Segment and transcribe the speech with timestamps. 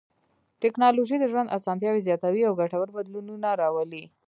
[0.61, 4.03] ټکنالوژي د ژوند اسانتیاوې زیاتوي او ګټور بدلونونه راولي.